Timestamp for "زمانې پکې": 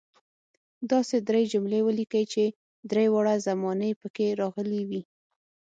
3.47-4.27